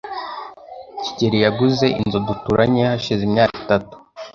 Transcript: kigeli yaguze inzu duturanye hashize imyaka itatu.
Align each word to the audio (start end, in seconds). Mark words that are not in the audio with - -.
kigeli 1.03 1.37
yaguze 1.45 1.85
inzu 1.99 2.17
duturanye 2.27 2.81
hashize 2.89 3.21
imyaka 3.29 3.55
itatu. 3.63 3.95